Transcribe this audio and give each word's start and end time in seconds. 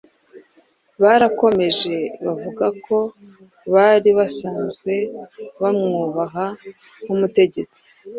Barakomeje 1.01 1.95
bavuga 2.25 2.65
ko 2.85 2.97
bari 3.73 4.09
basanzwe 4.19 4.93
bamwubaha 5.61 6.45
nk’umutegetsi 7.03 7.83